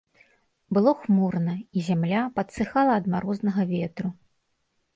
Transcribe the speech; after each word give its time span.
Было 0.77 0.93
хмурна, 1.01 1.53
і 1.79 1.85
зямля 1.89 2.21
падсыхала 2.39 2.99
ад 3.03 3.13
марознага 3.15 3.69
ветру. 3.77 4.09